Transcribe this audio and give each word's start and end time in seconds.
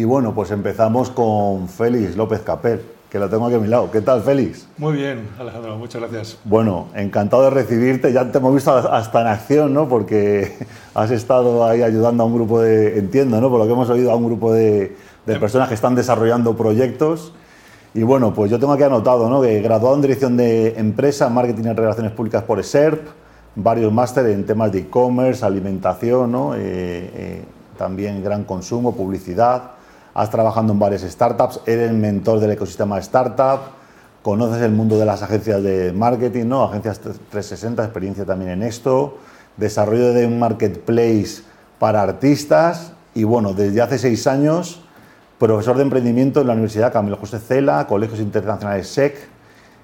Y 0.00 0.04
bueno, 0.04 0.32
pues 0.34 0.50
empezamos 0.50 1.10
con 1.10 1.68
Félix 1.68 2.16
López 2.16 2.40
Capel, 2.40 2.80
que 3.10 3.18
lo 3.18 3.28
tengo 3.28 3.44
aquí 3.44 3.56
a 3.56 3.58
mi 3.58 3.68
lado. 3.68 3.90
¿Qué 3.90 4.00
tal, 4.00 4.22
Félix? 4.22 4.66
Muy 4.78 4.94
bien, 4.94 5.28
Alejandro, 5.38 5.76
muchas 5.76 6.00
gracias. 6.00 6.38
Bueno, 6.44 6.86
encantado 6.94 7.42
de 7.42 7.50
recibirte. 7.50 8.10
Ya 8.10 8.32
te 8.32 8.38
hemos 8.38 8.54
visto 8.54 8.74
hasta 8.74 9.20
en 9.20 9.26
acción, 9.26 9.74
¿no? 9.74 9.90
Porque 9.90 10.56
has 10.94 11.10
estado 11.10 11.66
ahí 11.66 11.82
ayudando 11.82 12.22
a 12.22 12.26
un 12.26 12.34
grupo 12.34 12.62
de, 12.62 12.98
entiendo, 12.98 13.38
¿no? 13.42 13.50
Por 13.50 13.58
lo 13.58 13.66
que 13.66 13.72
hemos 13.74 13.90
oído, 13.90 14.10
a 14.10 14.16
un 14.16 14.24
grupo 14.24 14.54
de, 14.54 14.96
de 15.26 15.34
em- 15.34 15.38
personas 15.38 15.68
que 15.68 15.74
están 15.74 15.94
desarrollando 15.94 16.56
proyectos. 16.56 17.34
Y 17.92 18.02
bueno, 18.02 18.32
pues 18.32 18.50
yo 18.50 18.58
tengo 18.58 18.72
aquí 18.72 18.84
anotado, 18.84 19.28
¿no? 19.28 19.42
Que 19.42 19.60
graduado 19.60 19.96
en 19.96 20.00
Dirección 20.00 20.38
de 20.38 20.78
Empresa, 20.78 21.28
Marketing 21.28 21.64
y 21.64 21.72
Relaciones 21.74 22.12
Públicas 22.12 22.42
por 22.44 22.58
ESERP, 22.58 23.06
varios 23.54 23.92
másteres 23.92 24.34
en 24.34 24.46
temas 24.46 24.72
de 24.72 24.78
e-commerce, 24.78 25.44
alimentación, 25.44 26.32
¿no? 26.32 26.54
Eh, 26.54 26.58
eh, 26.62 27.44
también 27.76 28.24
gran 28.24 28.44
consumo, 28.44 28.96
publicidad 28.96 29.72
has 30.14 30.30
trabajado 30.30 30.72
en 30.72 30.78
varias 30.78 31.02
startups, 31.02 31.60
eres 31.66 31.92
mentor 31.92 32.40
del 32.40 32.52
ecosistema 32.52 32.98
startup, 32.98 33.60
conoces 34.22 34.62
el 34.62 34.72
mundo 34.72 34.98
de 34.98 35.06
las 35.06 35.22
agencias 35.22 35.62
de 35.62 35.92
marketing, 35.92 36.46
¿no? 36.46 36.64
agencias 36.64 37.00
360, 37.00 37.82
experiencia 37.84 38.24
también 38.24 38.50
en 38.50 38.62
esto, 38.62 39.18
desarrollo 39.56 40.12
de 40.12 40.26
un 40.26 40.38
marketplace 40.38 41.42
para 41.78 42.02
artistas 42.02 42.92
y 43.14 43.24
bueno, 43.24 43.54
desde 43.54 43.80
hace 43.80 43.98
seis 43.98 44.26
años, 44.26 44.82
profesor 45.38 45.76
de 45.76 45.82
emprendimiento 45.82 46.42
en 46.42 46.48
la 46.48 46.52
Universidad 46.52 46.92
Camilo 46.92 47.16
José 47.16 47.38
Cela, 47.38 47.86
Colegios 47.86 48.20
Internacionales 48.20 48.88
SEC, 48.88 49.16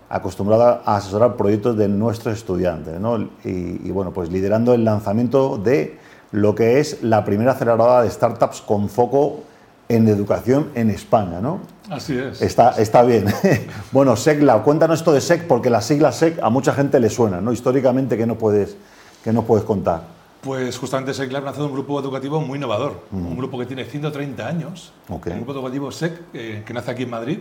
acostumbrado 0.08 0.82
a 0.84 0.96
asesorar 0.96 1.36
proyectos 1.36 1.76
de 1.76 1.88
nuestros 1.88 2.36
estudiantes 2.36 3.00
¿no? 3.00 3.18
y, 3.42 3.90
bueno, 3.90 4.12
pues 4.12 4.30
liderando 4.30 4.72
el 4.74 4.84
lanzamiento 4.84 5.58
de 5.58 5.98
lo 6.30 6.54
que 6.54 6.78
es 6.78 7.02
la 7.02 7.24
primera 7.24 7.52
aceleradora 7.52 8.02
de 8.02 8.10
startups 8.10 8.60
con 8.60 8.88
foco 8.88 9.40
en 9.88 10.08
educación 10.08 10.70
en 10.74 10.90
España, 10.90 11.40
¿no? 11.40 11.60
Así 11.90 12.18
es. 12.18 12.42
Está, 12.42 12.70
está 12.72 13.02
bien. 13.02 13.26
bueno, 13.92 14.16
SECLab, 14.16 14.64
cuéntanos 14.64 14.98
esto 15.00 15.12
de 15.12 15.20
SEC, 15.20 15.46
porque 15.46 15.70
la 15.70 15.80
sigla 15.80 16.10
SEC 16.12 16.40
a 16.42 16.50
mucha 16.50 16.72
gente 16.72 16.98
le 16.98 17.08
suena, 17.10 17.40
¿no? 17.40 17.52
Históricamente, 17.52 18.16
¿qué 18.16 18.26
nos 18.26 18.36
puedes, 18.36 18.76
qué 19.22 19.32
nos 19.32 19.44
puedes 19.44 19.64
contar? 19.64 20.02
Pues 20.40 20.76
justamente 20.78 21.14
SECLab 21.14 21.44
nace 21.44 21.60
de 21.60 21.66
un 21.66 21.72
grupo 21.72 21.98
educativo 22.00 22.40
muy 22.40 22.58
innovador, 22.58 23.00
un 23.12 23.36
grupo 23.36 23.58
que 23.58 23.66
tiene 23.66 23.84
130 23.84 24.46
años, 24.46 24.92
Okay. 25.08 25.32
un 25.32 25.38
grupo 25.40 25.52
educativo 25.52 25.90
SEC, 25.92 26.20
eh, 26.34 26.62
que 26.66 26.72
nace 26.74 26.90
aquí 26.90 27.04
en 27.04 27.10
Madrid. 27.10 27.38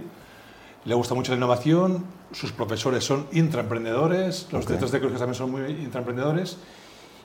Le 0.85 0.93
gusta 0.93 1.15
mucho 1.15 1.31
la 1.31 1.37
innovación, 1.37 2.05
sus 2.31 2.51
profesores 2.51 3.03
son 3.03 3.25
intraemprendedores, 3.31 4.47
los 4.51 4.61
Ok. 4.63 4.67
directores 4.67 4.91
de 4.91 4.99
colegios 4.99 5.19
también 5.19 5.35
son 5.35 5.49
muy 5.51 5.61
intraemprendedores, 5.71 6.57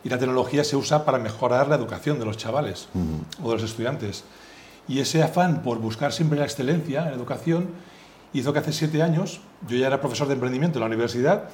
y 0.03 0.09
la 0.09 0.19
tecnología 0.19 0.65
se 0.65 0.77
usa 0.77 1.05
para 1.05 1.19
mejorar 1.19 1.69
la 1.69 1.77
educación 1.77 2.19
de 2.19 2.25
los 2.25 2.39
chavales 2.39 2.89
o 3.43 3.49
de 3.51 3.55
los 3.57 3.63
estudiantes. 3.63 4.25
Y 4.91 4.99
ese 4.99 5.23
afán 5.23 5.63
por 5.63 5.79
buscar 5.79 6.13
siempre 6.13 6.37
la 6.37 6.45
excelencia 6.45 7.07
en 7.07 7.15
educación 7.15 7.69
hizo 8.33 8.53
que 8.53 8.59
hace 8.59 8.73
siete 8.73 9.05
años 9.05 9.41
yo 9.69 9.77
ya 9.77 9.87
era 9.87 10.01
profesor 10.01 10.27
de 10.27 10.35
emprendimiento 10.35 10.79
en 10.79 10.81
la 10.81 10.89
universidad 10.89 11.45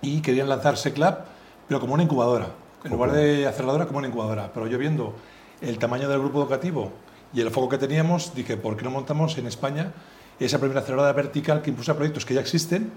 y 0.00 0.20
querían 0.20 0.48
lanzar 0.48 0.76
SECLab, 0.76 1.24
pero 1.66 1.80
como 1.80 1.94
una 1.94 2.04
incubadora. 2.04 2.50
En 2.84 2.92
lugar 2.92 3.10
de 3.10 3.48
aceleradora, 3.48 3.86
como 3.86 3.98
una 3.98 4.06
incubadora. 4.06 4.52
Pero 4.54 4.68
yo 4.68 4.78
viendo 4.78 5.12
el 5.60 5.76
tamaño 5.78 6.08
del 6.08 6.20
grupo 6.20 6.40
educativo 6.40 6.92
y 7.34 7.40
el 7.40 7.50
foco 7.50 7.68
que 7.68 7.78
teníamos, 7.78 8.32
dije, 8.32 8.56
¿por 8.56 8.76
qué 8.76 8.84
no 8.84 8.92
montamos 8.92 9.36
en 9.38 9.48
España 9.48 9.90
esa 10.38 10.60
primera 10.60 10.82
aceleradora 10.82 11.12
vertical 11.14 11.62
que 11.62 11.70
impulsa 11.70 11.96
proyectos 11.96 12.24
que 12.24 12.34
ya 12.34 12.40
existen 12.40 12.92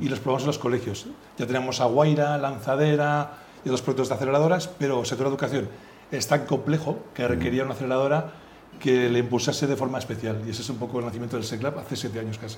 y 0.00 0.08
los 0.08 0.20
probamos 0.20 0.44
en 0.44 0.46
los 0.46 0.58
colegios? 0.58 1.06
Ya 1.36 1.44
tenemos 1.44 1.80
a 1.80 1.86
Guaira, 1.86 2.38
Lanzadera 2.38 3.32
y 3.64 3.68
otros 3.68 3.82
proyectos 3.82 4.10
de 4.10 4.14
aceleradoras, 4.14 4.68
pero 4.68 5.00
el 5.00 5.06
sector 5.06 5.26
de 5.26 5.30
educación 5.30 5.68
es 6.12 6.28
tan 6.28 6.46
complejo 6.46 7.00
que 7.14 7.26
requería 7.26 7.64
una 7.64 7.74
aceleradora 7.74 8.46
que 8.78 9.08
le 9.08 9.18
impulsase 9.18 9.66
de 9.66 9.76
forma 9.76 9.98
especial. 9.98 10.40
Y 10.46 10.50
ese 10.50 10.62
es 10.62 10.70
un 10.70 10.76
poco 10.76 10.98
el 10.98 11.04
nacimiento 11.04 11.36
del 11.36 11.44
SECLab 11.44 11.78
hace 11.78 11.96
siete 11.96 12.20
años 12.20 12.38
casi. 12.38 12.56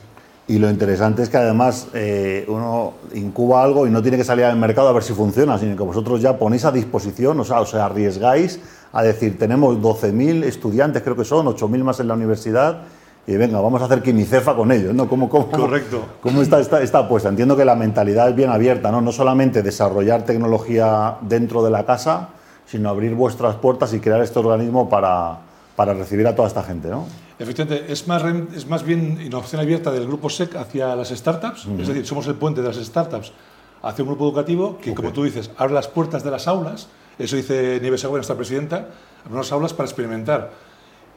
Y 0.48 0.58
lo 0.58 0.68
interesante 0.68 1.22
es 1.22 1.28
que 1.28 1.36
además 1.36 1.88
eh, 1.94 2.44
uno 2.48 2.94
incuba 3.14 3.62
algo 3.62 3.86
y 3.86 3.90
no 3.90 4.02
tiene 4.02 4.16
que 4.16 4.24
salir 4.24 4.44
al 4.44 4.56
mercado 4.56 4.88
a 4.88 4.92
ver 4.92 5.02
si 5.02 5.12
funciona, 5.12 5.58
sino 5.58 5.76
que 5.76 5.82
vosotros 5.82 6.20
ya 6.20 6.36
ponéis 6.38 6.64
a 6.64 6.72
disposición, 6.72 7.38
o 7.38 7.44
sea, 7.44 7.60
os 7.60 7.72
arriesgáis 7.74 8.58
a 8.92 9.02
decir, 9.02 9.38
tenemos 9.38 9.76
12.000 9.76 10.42
estudiantes, 10.44 11.02
creo 11.02 11.14
que 11.14 11.24
son, 11.24 11.46
8.000 11.46 11.84
más 11.84 12.00
en 12.00 12.08
la 12.08 12.14
universidad, 12.14 12.82
y 13.26 13.36
venga, 13.36 13.60
vamos 13.60 13.80
a 13.82 13.84
hacer 13.84 14.02
quimicefa 14.02 14.56
con 14.56 14.72
ellos, 14.72 14.92
¿no? 14.92 15.08
¿Cómo, 15.08 15.28
cómo, 15.28 15.48
Correcto. 15.50 16.02
¿Cómo 16.20 16.42
está 16.42 16.58
esta, 16.58 16.82
esta 16.82 16.98
apuesta? 16.98 17.28
Entiendo 17.28 17.56
que 17.56 17.64
la 17.64 17.76
mentalidad 17.76 18.28
es 18.28 18.34
bien 18.34 18.50
abierta, 18.50 18.90
¿no? 18.90 19.00
No 19.00 19.12
solamente 19.12 19.62
desarrollar 19.62 20.24
tecnología 20.24 21.18
dentro 21.20 21.62
de 21.62 21.70
la 21.70 21.86
casa, 21.86 22.30
sino 22.66 22.88
abrir 22.88 23.14
vuestras 23.14 23.54
puertas 23.56 23.92
y 23.94 24.00
crear 24.00 24.20
este 24.22 24.40
organismo 24.40 24.88
para, 24.88 25.38
para 25.80 25.94
recibir 25.94 26.26
a 26.26 26.34
toda 26.34 26.46
esta 26.46 26.62
gente, 26.62 26.88
¿no? 26.88 27.06
Efectivamente, 27.38 27.90
es 27.90 28.06
más, 28.06 28.22
es 28.54 28.66
más 28.66 28.82
bien 28.82 29.18
innovación 29.24 29.62
abierta 29.62 29.90
del 29.90 30.06
grupo 30.06 30.28
SEC 30.28 30.54
hacia 30.56 30.94
las 30.94 31.08
startups, 31.08 31.66
es 31.80 31.88
decir, 31.88 32.04
somos 32.04 32.26
el 32.26 32.34
puente 32.34 32.60
de 32.60 32.68
las 32.68 32.76
startups 32.76 33.32
hacia 33.80 34.02
un 34.02 34.10
grupo 34.10 34.26
educativo 34.26 34.76
que, 34.76 34.94
como 34.94 35.10
tú 35.10 35.24
dices, 35.24 35.50
abre 35.56 35.72
las 35.72 35.88
puertas 35.88 36.22
de 36.22 36.30
las 36.30 36.46
aulas, 36.48 36.88
eso 37.18 37.34
dice 37.34 37.78
Nieves 37.80 38.04
Agüe, 38.04 38.18
nuestra 38.18 38.36
presidenta, 38.36 38.88
abre 39.24 39.38
las 39.38 39.50
aulas 39.52 39.72
para 39.72 39.86
experimentar. 39.88 40.50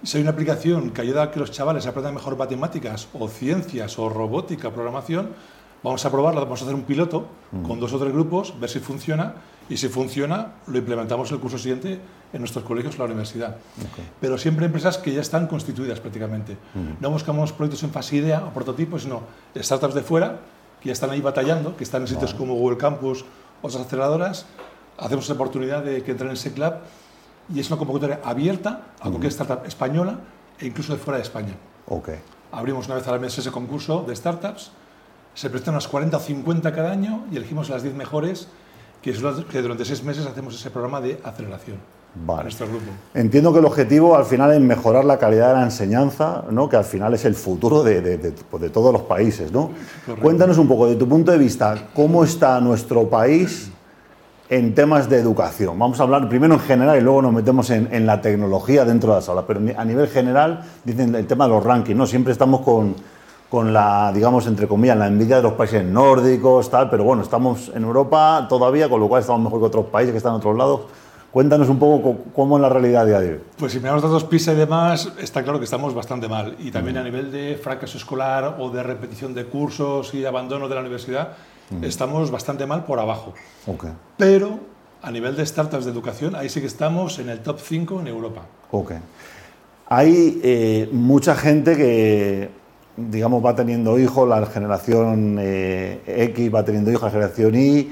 Si 0.02 0.16
hay 0.16 0.22
una 0.22 0.32
aplicación 0.32 0.92
que 0.92 1.02
ayuda 1.02 1.24
a 1.24 1.32
que 1.32 1.42
los 1.42 1.52
chavales 1.52 1.86
aprendan 1.86 2.14
mejor 2.14 2.38
matemáticas 2.38 3.10
o 3.12 3.28
ciencias 3.28 4.00
o 4.00 4.08
robótica, 4.08 4.72
programación, 4.72 5.32
vamos 5.84 6.06
a 6.06 6.10
probarla, 6.10 6.40
vamos 6.40 6.62
a 6.62 6.64
hacer 6.64 6.76
un 6.76 6.84
piloto 6.84 7.28
con 7.68 7.82
dos 7.82 7.92
o 7.92 8.00
tres 8.00 8.14
grupos, 8.14 8.58
ver 8.62 8.70
si 8.70 8.80
funciona 8.80 9.34
y 9.68 9.76
si 9.76 9.90
funciona 9.90 10.54
lo 10.68 10.78
implementamos 10.78 11.28
en 11.32 11.36
el 11.36 11.42
curso 11.42 11.58
siguiente 11.58 12.00
en 12.34 12.40
nuestros 12.40 12.66
colegios 12.66 12.96
o 12.96 12.98
la 12.98 13.06
universidad. 13.06 13.56
Pero 14.20 14.38
siempre 14.38 14.66
empresas 14.66 14.98
que 14.98 15.14
ya 15.14 15.22
están 15.22 15.48
constituidas 15.48 16.00
prácticamente. 16.00 16.58
No 17.00 17.12
buscamos 17.12 17.54
proyectos 17.54 17.84
en 17.84 17.92
fase 17.92 18.18
idea 18.18 18.44
o 18.44 18.52
prototipos, 18.52 19.04
sino 19.04 19.22
startups 19.56 19.94
de 19.94 20.02
fuera 20.02 20.40
que 20.82 20.90
ya 20.90 20.94
están 20.94 21.12
ahí 21.12 21.22
batallando, 21.22 21.78
que 21.78 21.86
están 21.86 22.02
en 22.02 22.10
sitios 22.10 22.34
como 22.34 22.56
Google 22.56 22.78
Campus, 22.78 23.24
otras 23.62 23.86
aceleradoras. 23.86 24.46
Hacemos 24.98 25.30
la 25.30 25.36
oportunidad 25.36 25.84
de 25.84 26.04
que 26.04 26.12
entren 26.12 26.32
en 26.32 26.36
SECLab 26.36 26.82
y 27.54 27.60
es 27.60 27.70
una 27.70 27.78
convocatoria 27.78 28.20
abierta 28.24 28.88
a 29.00 29.10
cualquier 29.10 29.32
startup 29.32 29.66
española 29.66 30.20
e 30.60 30.66
incluso 30.66 30.92
de 30.92 31.00
fuera 31.00 31.18
de 31.18 31.24
España. 31.24 31.56
Ok. 31.88 32.10
Abrimos 32.52 32.88
una 32.88 32.96
vez 32.96 33.08
al 33.08 33.20
mes 33.20 33.38
ese 33.38 33.52
concurso 33.52 34.04
de 34.06 34.16
startups, 34.16 34.72
se 35.34 35.50
presentan 35.50 35.76
unas 35.76 35.88
40 35.88 36.18
o 36.18 36.20
50 36.20 36.74
cada 36.74 36.92
año 36.92 37.26
y 37.32 37.38
elegimos 37.38 37.70
las 37.70 37.82
10 37.82 37.96
mejores, 37.96 38.50
que, 39.02 39.14
las 39.14 39.46
que 39.46 39.62
durante 39.62 39.86
seis 39.86 40.04
meses 40.04 40.26
hacemos 40.26 40.54
ese 40.54 40.70
programa 40.70 41.02
de 41.02 41.20
aceleración 41.24 41.78
Vale. 42.16 42.44
nuestro 42.44 42.68
grupo. 42.68 42.84
Entiendo 43.16 43.52
que 43.52 43.60
el 43.60 43.66
objetivo 43.66 44.16
al 44.16 44.26
final 44.26 44.54
es 44.54 44.62
mejorar 44.62 45.04
la 45.04 45.18
calidad 45.18 45.48
de 45.50 45.54
la 45.56 45.64
enseñanza, 45.64 46.44
¿no? 46.52 46.70
que 46.70 46.76
al 46.78 46.84
final 46.84 47.14
es 47.16 47.26
el 47.26 47.34
futuro 47.34 47.82
de, 47.84 48.02
de- 48.02 48.18
de- 48.18 48.32
pues, 48.32 48.62
de 48.62 48.70
todos 48.70 48.94
los 48.94 49.02
países. 49.04 49.52
¿no? 49.52 49.72
Correcto. 50.06 50.22
Cuéntanos 50.22 50.58
un 50.60 50.68
poco, 50.68 50.86
de 50.88 50.96
tu 50.96 51.08
punto 51.10 51.32
de 51.32 51.40
vista, 51.40 51.76
cómo 51.96 52.24
está 52.24 52.60
nuestro 52.62 53.10
país 53.10 53.72
en 54.50 54.76
temas 54.76 55.10
de 55.10 55.18
educación. 55.18 55.80
Vamos 55.80 56.00
a 56.00 56.04
hablar 56.04 56.30
primero 56.30 56.54
en 56.54 56.60
general 56.60 56.98
y 57.00 57.02
luego 57.02 57.24
nos 57.24 57.34
metemos 57.34 57.70
en, 57.72 57.90
en 57.92 58.06
la 58.06 58.22
tecnología 58.22 58.86
dentro 58.86 59.10
de 59.10 59.16
las 59.16 59.30
aulas, 59.30 59.46
pero 59.48 59.60
a 59.76 59.84
nivel 59.86 60.08
general, 60.08 60.64
dicen 60.84 61.16
el 61.16 61.26
tema 61.26 61.46
de 61.48 61.54
los 61.54 61.64
rankings, 61.64 61.98
¿no? 61.98 62.06
siempre 62.06 62.32
estamos 62.34 62.62
con, 62.62 62.94
con 63.50 63.74
la, 63.74 64.12
digamos, 64.14 64.46
entre 64.46 64.68
comillas, 64.68 64.98
la 64.98 65.08
envidia 65.08 65.38
de 65.38 65.42
los 65.44 65.54
países 65.54 65.84
nórdicos, 65.84 66.70
tal, 66.70 66.92
pero 66.92 67.04
bueno, 67.06 67.24
estamos 67.24 67.72
en 67.74 67.84
Europa 67.84 68.46
todavía, 68.48 68.88
con 68.88 69.00
lo 69.00 69.08
cual 69.08 69.22
estamos 69.22 69.42
mejor 69.42 69.60
que 69.62 69.66
otros 69.66 69.86
países 69.88 70.12
que 70.12 70.18
están 70.18 70.34
en 70.34 70.38
otros 70.38 70.56
lados. 70.56 70.82
Cuéntanos 71.34 71.68
un 71.68 71.80
poco 71.80 72.04
co- 72.04 72.24
cómo 72.36 72.58
es 72.58 72.62
la 72.62 72.70
realidad 72.70 73.08
de 73.08 73.16
hoy. 73.16 73.40
Pues 73.58 73.72
si 73.72 73.80
miramos 73.80 74.04
datos 74.04 74.24
PISA 74.24 74.54
y 74.54 74.56
demás, 74.56 75.12
está 75.20 75.42
claro 75.42 75.58
que 75.58 75.66
estamos 75.66 75.96
bastante 75.96 76.28
mal. 76.30 76.56
Y 76.60 76.70
también 76.70 76.98
a 76.98 77.04
nivel 77.04 77.32
de 77.32 77.60
fracaso 77.62 77.98
escolar 77.98 78.58
o 78.60 78.70
de 78.70 78.84
repetición 78.84 79.34
de 79.34 79.46
cursos 79.46 80.14
y 80.14 80.20
de 80.20 80.28
abandono 80.28 80.70
de 80.70 80.76
la 80.76 80.82
universidad, 80.82 81.30
estamos 81.82 82.30
bastante 82.30 82.68
mal 82.68 82.84
por 82.86 83.00
abajo. 83.00 83.34
Ok, 83.66 83.86
Pero 84.16 84.60
a 85.02 85.10
nivel 85.10 85.36
de 85.36 85.44
startups 85.44 85.86
de 85.86 85.92
educación, 85.92 86.36
ahí 86.36 86.50
sí 86.50 86.62
que 86.62 86.68
estamos 86.68 87.18
en 87.18 87.30
el 87.30 87.40
top 87.40 87.60
5 87.60 88.00
en 88.00 88.08
Europa. 88.08 88.42
ok. 88.72 88.92
Hay 89.88 90.40
eh, 90.44 90.90
mucha 90.92 91.36
gente 91.36 91.76
que, 91.76 92.50
digamos, 92.96 93.44
va 93.44 93.56
teniendo 93.56 94.00
hijos, 94.00 94.28
la 94.30 94.46
generación 94.46 95.38
eh, 95.40 96.02
X 96.32 96.54
va 96.54 96.64
teniendo 96.64 96.90
hijos, 96.92 97.04
la 97.04 97.10
generación 97.12 97.56
Y. 97.56 97.92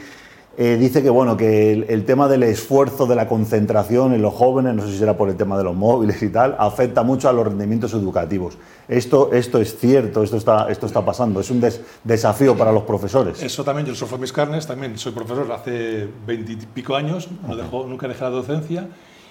eh, 0.58 0.78
dice 0.80 1.02
que, 1.02 1.10
bueno, 1.10 1.38
que 1.38 1.72
el, 1.72 1.86
el 1.90 2.04
tema 2.06 2.28
del 2.28 2.44
esfuerzo, 2.44 3.06
de 3.06 3.16
la 3.16 3.28
concentración 3.28 4.14
en 4.14 4.22
los 4.22 4.34
jóvenes, 4.34 4.76
no 4.76 4.82
sé 4.86 4.92
si 4.92 4.98
será 4.98 5.16
por 5.18 5.30
el 5.30 5.36
tema 5.38 5.58
de 5.58 5.64
los 5.64 5.76
móviles 5.76 6.22
y 6.22 6.30
tal, 6.30 6.56
afecta 6.60 7.04
mucho 7.04 7.30
a 7.30 7.34
los 7.34 7.46
rendimientos 7.48 7.94
educativos. 7.94 8.58
Esto, 8.90 9.32
esto 9.32 9.60
es 9.60 9.78
cierto, 9.78 10.24
esto 10.24 10.36
está, 10.38 10.70
esto 10.70 10.86
está 10.88 11.04
pasando, 11.06 11.40
es 11.40 11.50
un 11.52 11.62
des- 11.62 11.82
desafío 12.04 12.56
para 12.58 12.72
los 12.74 12.84
profesores. 12.84 13.42
Eso 13.42 13.64
también, 13.64 13.88
yo 13.88 13.96
sufro 13.96 14.18
mis 14.18 14.34
carnes, 14.34 14.68
también 14.68 14.98
soy 14.98 15.14
profesor 15.14 15.50
hace 15.52 16.08
veintipico 16.28 16.96
años, 16.96 17.30
no 17.48 17.56
dejo, 17.56 17.86
nunca 17.88 18.08
dejé 18.10 18.24
la 18.26 18.30
docencia, 18.32 18.88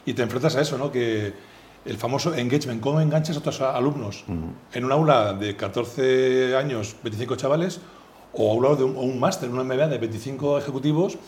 y 0.06 0.14
te 0.14 0.23
enfrentas 0.23 0.56
a 0.56 0.62
eso, 0.62 0.78
¿no? 0.78 0.90
que 0.90 1.32
el 1.84 1.96
famoso 1.99 2.34
engagement, 2.34 2.81
cómo 2.81 3.00
enganchas 3.00 3.37
a 3.37 3.38
otros 3.40 3.61
alumnos 3.61 4.25
en 4.73 4.84
un 4.84 4.93
aula 4.93 5.32
de 5.34 5.56
14 5.56 6.56
años, 6.56 6.96
25 7.02 7.37
chavales, 7.37 7.81
o 8.32 8.61
lado 8.62 8.77
de 8.77 8.85
un, 8.85 8.97
o 8.97 9.00
un 9.00 9.19
máster, 9.19 9.50
una 9.50 9.65
MBA 9.65 9.88
de 9.88 9.99
25 9.99 10.59
ejecutivos, 10.59 11.19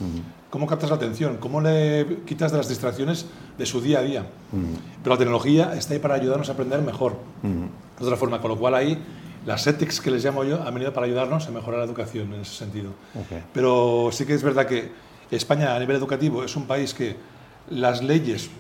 ¿cómo 0.51 0.67
captas 0.67 0.91
la 0.91 0.97
atención? 0.97 1.39
¿Cómo 1.39 1.61
le 1.61 2.19
quitas 2.27 2.53
de 2.53 2.59
las 2.59 2.69
distracciones 2.69 3.27
de 3.59 3.67
su 3.67 3.81
día 3.81 3.99
a 3.99 4.03
día? 4.03 4.27
Pero 5.03 5.15
la 5.15 5.19
tecnología 5.19 5.75
está 5.77 5.95
ahí 5.95 6.01
para 6.01 6.15
ayudarnos 6.15 6.49
a 6.49 6.53
aprender 6.53 6.81
mejor, 6.83 7.17
de 7.43 8.05
otra 8.05 8.17
forma, 8.17 8.41
con 8.41 8.51
lo 8.51 8.59
cual 8.59 8.75
ahí 8.75 8.99
las 9.45 9.67
ethics 9.67 10.01
que 10.01 10.11
les 10.11 10.25
llamo 10.25 10.45
yo 10.45 10.63
han 10.63 10.73
venido 10.73 10.93
para 10.93 11.07
ayudarnos 11.07 11.47
a 11.49 11.51
mejorar 11.51 11.81
la 11.81 11.87
educación 11.87 12.33
en 12.35 12.43
ese 12.43 12.55
sentido. 12.55 12.91
Ok. 13.15 13.43
Pero 13.53 14.11
sí 14.13 14.25
que 14.25 14.35
es 14.35 14.43
verdad 14.43 14.67
que 14.67 14.93
España 15.31 15.75
a 15.75 15.79
nivel 15.81 15.97
educativo 15.97 16.45
es 16.45 16.55
un 16.55 16.67
país 16.67 16.95
que 16.95 17.17
las 17.69 18.03
leyes 18.03 18.51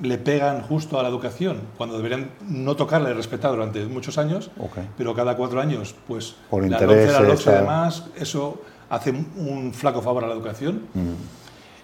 le 0.00 0.18
pegan 0.18 0.62
justo 0.62 0.98
a 1.00 1.02
la 1.02 1.08
educación, 1.08 1.60
cuando 1.76 1.96
deberían 1.96 2.30
no 2.48 2.76
tocarla 2.76 3.10
y 3.10 3.14
respetar 3.14 3.50
durante 3.50 3.84
muchos 3.86 4.16
años, 4.18 4.50
pero 4.96 5.14
cada 5.14 5.36
cuatro 5.36 5.60
años, 5.60 5.94
pues 6.06 6.36
Por 6.50 6.68
la 6.68 6.78
11, 6.78 7.06
la 7.12 7.22
12 7.22 7.42
y 7.42 7.44
tal. 7.46 7.54
demás, 7.60 8.04
eso 8.16 8.60
hace 8.90 9.10
un- 9.10 9.72
flaco 9.74 10.00
favor 10.00 10.24
a 10.24 10.28
la 10.28 10.34
educación. 10.34 10.82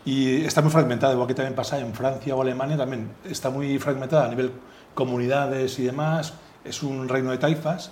Y 0.05 0.44
está 0.44 0.61
muy 0.61 0.70
fragmentada, 0.70 1.12
igual 1.14 1.26
que 1.28 1.34
también 1.34 1.55
pasa 1.55 1.78
en 1.81 1.94
Francia 1.94 2.34
o 2.37 2.43
Alemania, 2.43 2.76
también 2.76 3.08
está 3.25 3.49
muy 3.50 3.78
fragmentada 3.78 4.26
a 4.26 4.28
nivel 4.28 4.52
comunidades 4.94 5.78
y 5.78 5.84
demás, 5.84 6.34
es 6.64 6.82
un 6.82 7.08
reino 7.08 7.31
de 7.31 7.38
taifas 7.38 7.90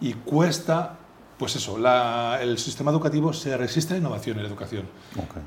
y 0.00 0.12
cuesta, 0.12 0.96
pues 1.38 1.56
eso, 1.56 1.76
la- 1.78 2.38
el 2.40 2.58
sistema 2.58 2.90
educativo 2.90 3.32
se 3.32 3.56
resiste 3.56 3.94
a 3.94 3.96
la 3.96 4.00
innovación 4.00 4.36
en 4.36 4.42
la 4.44 4.48
educación. 4.48 4.84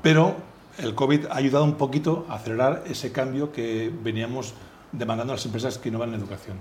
Pero 0.02 0.34
el 0.78 0.94
COVID 0.94 1.26
ha 1.30 1.36
ayudado 1.36 1.64
un 1.64 1.74
poquito 1.74 2.26
a 2.28 2.34
acelerar 2.34 2.84
ese 2.86 3.12
cambio 3.12 3.52
que 3.52 3.92
veníamos 4.02 4.54
demandando 4.92 5.32
a 5.32 5.36
las 5.36 5.46
empresas 5.46 5.78
que 5.78 5.88
innovan 5.88 6.10
en 6.10 6.20
educación. 6.20 6.56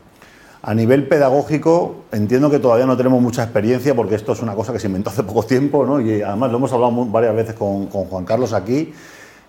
A 0.61 0.73
nivel 0.73 1.07
pedagógico, 1.07 2.03
entiendo 2.11 2.49
que 2.49 2.59
todavía 2.59 2.85
no 2.85 2.97
tenemos 2.97 3.21
mucha 3.21 3.43
experiencia 3.43 3.95
porque 3.95 4.15
esto 4.15 4.33
es 4.33 4.41
una 4.41 4.55
cosa 4.55 4.73
que 4.73 4.79
se 4.79 4.87
inventó 4.87 5.09
hace 5.09 5.23
poco 5.23 5.43
tiempo, 5.43 5.85
¿no? 5.85 6.01
y 6.01 6.21
además 6.21 6.51
lo 6.51 6.57
hemos 6.57 6.73
hablado 6.73 7.05
varias 7.05 7.33
veces 7.33 7.55
con, 7.55 7.87
Juan 7.87 8.25
Carlos 8.25 8.51
aquí, 8.51 8.93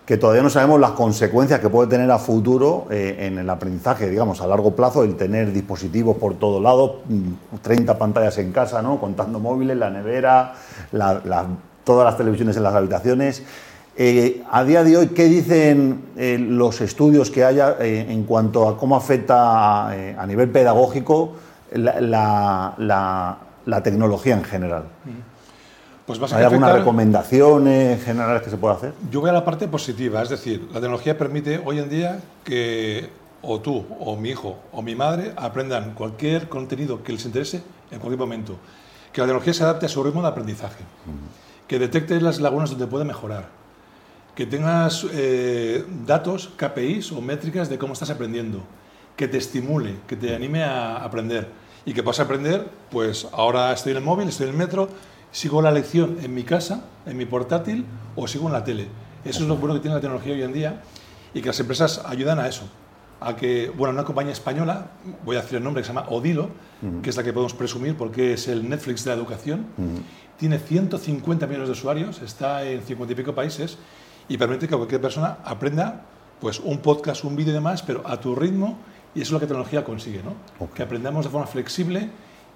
que 0.06 0.16
todavía 0.16 0.42
no 0.42 0.50
sabemos 0.50 0.78
las 0.78 0.92
consecuencias 0.92 1.58
que 1.58 1.68
puede 1.68 1.88
tener 1.88 2.08
a 2.12 2.18
futuro 2.18 2.86
eh, 2.90 3.16
en 3.20 3.38
el 3.38 3.50
aprendizaje, 3.50 4.08
digamos, 4.08 4.40
a 4.40 4.46
largo 4.46 4.74
plazo, 4.76 5.02
el 5.02 5.16
tener 5.16 5.52
dispositivos 5.52 6.16
por 6.16 6.34
todos 6.34 6.62
lados, 6.62 6.98
mm, 7.08 7.56
30 7.60 7.98
pantallas 7.98 8.38
en 8.38 8.52
casa, 8.52 8.80
¿no? 8.80 9.00
contando 9.00 9.40
móviles, 9.40 9.76
la 9.76 9.90
nevera, 9.90 10.54
todas 11.84 12.04
las 12.04 12.16
televisiones 12.16 12.56
en 12.56 12.62
las 12.62 12.74
habitaciones. 12.74 13.42
Eh, 13.96 14.42
a 14.50 14.64
día 14.64 14.82
de 14.84 14.96
hoy, 14.96 15.08
¿qué 15.08 15.24
dicen 15.24 16.02
eh, 16.16 16.38
los 16.38 16.80
estudios 16.80 17.30
que 17.30 17.44
haya 17.44 17.76
eh, 17.80 18.06
en 18.08 18.24
cuanto 18.24 18.68
a 18.68 18.78
cómo 18.78 18.96
afecta 18.96 19.88
a 19.88 20.26
nivel 20.26 20.48
pedagógico 20.50 21.32
la, 21.72 22.00
la- 22.00 22.74
la- 22.78 23.38
la 23.66 23.82
tecnología 23.82 24.34
en 24.34 24.44
general? 24.44 24.84
Pues 26.06 26.20
¿Hay 26.32 26.42
algunas 26.44 26.70
recomendaciones 26.78 28.02
generales 28.02 28.42
que 28.42 28.50
se 28.50 28.56
pueda 28.56 28.74
hacer? 28.74 28.92
Yo 29.10 29.20
voy 29.20 29.30
a 29.30 29.32
la 29.32 29.44
parte 29.44 29.68
positiva, 29.68 30.22
es 30.22 30.28
decir, 30.30 30.66
la 30.72 30.80
tecnología 30.80 31.16
permite 31.18 31.60
hoy 31.64 31.78
en 31.78 31.88
día 31.88 32.20
que 32.42 33.10
o 33.42 33.60
tú, 33.60 33.84
o 34.00 34.16
mi 34.16 34.30
hijo, 34.30 34.56
o 34.72 34.82
mi 34.82 34.94
madre 34.94 35.32
aprendan 35.36 35.92
cualquier 35.94 36.48
contenido 36.48 37.02
que 37.02 37.12
les 37.12 37.24
interese 37.26 37.62
en 37.90 37.98
cualquier 38.00 38.18
momento. 38.18 38.56
Que 39.12 39.20
la 39.20 39.26
tecnología 39.26 39.54
se 39.54 39.62
adapte 39.62 39.86
a 39.86 39.88
su 39.88 40.02
ritmo 40.02 40.22
de 40.22 40.28
aprendizaje. 40.28 40.82
Que 41.68 41.78
detecte 41.78 42.20
las 42.20 42.40
lagunas 42.40 42.70
donde 42.70 42.86
puede 42.86 43.04
mejorar. 43.04 43.59
Que 44.40 44.46
tengas 44.46 45.06
eh, 45.12 45.84
datos, 46.06 46.48
KPIs 46.56 47.12
o 47.12 47.20
métricas 47.20 47.68
de 47.68 47.76
cómo 47.76 47.92
estás 47.92 48.08
aprendiendo. 48.08 48.62
Que 49.14 49.28
te 49.28 49.36
estimule, 49.36 49.96
que 50.08 50.16
te 50.16 50.34
anime 50.34 50.64
a 50.64 51.04
aprender. 51.04 51.50
Y 51.84 51.92
que 51.92 52.02
puedas 52.02 52.20
aprender, 52.20 52.66
pues 52.90 53.28
ahora 53.32 53.70
estoy 53.70 53.92
en 53.92 53.98
el 53.98 54.02
móvil, 54.02 54.28
estoy 54.30 54.46
en 54.46 54.52
el 54.52 54.56
metro, 54.56 54.88
sigo 55.30 55.60
la 55.60 55.70
lección 55.70 56.16
en 56.22 56.32
mi 56.32 56.44
casa, 56.44 56.86
en 57.04 57.18
mi 57.18 57.26
portátil 57.26 57.84
o 58.16 58.26
sigo 58.26 58.46
en 58.46 58.54
la 58.54 58.64
tele. 58.64 58.88
Eso 59.26 59.42
es 59.42 59.46
lo 59.46 59.56
bueno 59.56 59.74
que 59.74 59.80
tiene 59.80 59.96
la 59.96 60.00
tecnología 60.00 60.32
hoy 60.32 60.42
en 60.42 60.54
día 60.54 60.80
y 61.34 61.42
que 61.42 61.48
las 61.48 61.60
empresas 61.60 62.02
ayudan 62.06 62.38
a 62.38 62.48
eso. 62.48 62.66
A 63.20 63.36
que, 63.36 63.68
bueno, 63.68 63.92
una 63.92 64.04
compañía 64.04 64.32
española, 64.32 64.92
voy 65.22 65.36
a 65.36 65.42
decir 65.42 65.58
el 65.58 65.64
nombre, 65.64 65.82
que 65.82 65.86
se 65.86 65.92
llama 65.92 66.08
Odilo, 66.08 66.48
que 67.02 67.10
es 67.10 67.16
la 67.18 67.22
que 67.22 67.34
podemos 67.34 67.52
presumir 67.52 67.94
porque 67.94 68.32
es 68.32 68.48
el 68.48 68.66
Netflix 68.66 69.04
de 69.04 69.10
la 69.10 69.16
educación, 69.16 69.66
tiene 70.38 70.58
150 70.58 71.46
millones 71.46 71.68
de 71.68 71.72
usuarios, 71.72 72.22
está 72.22 72.64
en 72.64 72.80
50 72.80 73.12
y 73.12 73.16
pico 73.16 73.34
países 73.34 73.76
y 74.30 74.38
permite 74.38 74.66
que 74.66 74.74
cualquier 74.76 75.00
persona 75.02 75.38
aprenda 75.44 76.00
pues, 76.40 76.58
un 76.60 76.78
podcast, 76.78 77.24
un 77.24 77.36
vídeo 77.36 77.50
y 77.50 77.54
demás, 77.54 77.82
pero 77.82 78.00
a 78.06 78.18
tu 78.18 78.34
ritmo 78.34 78.78
y 79.14 79.20
eso 79.20 79.28
es 79.28 79.32
lo 79.32 79.38
que 79.40 79.44
la 79.44 79.48
tecnología 79.48 79.84
consigue, 79.84 80.22
¿no? 80.22 80.34
Ok. 80.64 80.72
Que 80.74 80.82
aprendamos 80.84 81.24
de 81.26 81.30
forma 81.30 81.46
flexible 81.46 82.08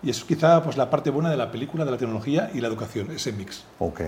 y 0.02 0.10
eso 0.10 0.20
es 0.20 0.24
quizá 0.24 0.62
pues, 0.62 0.76
la 0.76 0.88
parte 0.88 1.10
buena 1.10 1.30
de 1.30 1.36
la 1.36 1.50
película, 1.50 1.84
de 1.84 1.90
la 1.90 1.96
tecnología 1.98 2.50
y 2.54 2.60
la 2.60 2.68
educación, 2.68 3.10
ese 3.10 3.32
mix. 3.32 3.64
Ok. 3.78 4.00